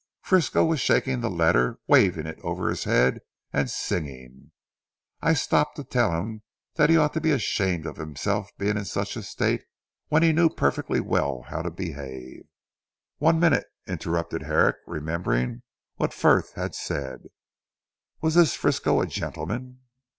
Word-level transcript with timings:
"Frisco 0.23 0.65
was 0.65 0.79
shaking 0.79 1.21
the 1.21 1.29
letter 1.29 1.77
waving 1.85 2.25
it 2.25 2.39
over 2.41 2.69
his 2.71 2.85
head, 2.85 3.19
and 3.53 3.69
singing. 3.69 4.51
I 5.21 5.35
stopped 5.35 5.75
to 5.75 5.83
tell 5.83 6.19
him 6.19 6.41
he 6.75 6.97
ought 6.97 7.13
to 7.13 7.21
be 7.21 7.29
ashamed 7.31 7.85
of 7.85 7.97
himself 7.97 8.49
being 8.57 8.77
in 8.77 8.85
such 8.85 9.15
a 9.15 9.21
state, 9.21 9.63
when 10.07 10.23
he 10.23 10.33
knew 10.33 10.49
perfectly 10.49 10.99
well 11.01 11.43
how 11.49 11.61
to 11.61 11.69
behave." 11.69 12.45
"One 13.19 13.39
minute," 13.39 13.67
interrupted 13.85 14.41
Herrick 14.41 14.77
remembering 14.87 15.61
what 15.97 16.15
Frith 16.15 16.53
had 16.53 16.73
said 16.73 17.25
"was 18.21 18.33
this 18.33 18.55
Frisco 18.55 19.01
a 19.01 19.05
gentleman?" 19.05 19.81